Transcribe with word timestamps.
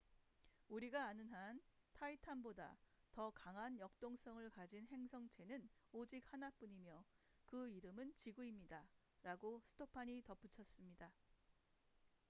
"우리가 0.69 1.05
아는 1.05 1.29
한 1.29 1.61
타이탄titan보다 1.93 2.75
더 3.11 3.29
강한 3.29 3.77
역동성을 3.77 4.49
가진 4.49 4.87
행성체는 4.87 5.69
오직 5.91 6.23
하나뿐이며 6.33 7.05
그 7.45 7.69
이름은 7.69 8.15
지구입니다""라고 8.15 9.59
스토판stofan이 9.63 10.23
덧붙였습니다. 10.23 11.13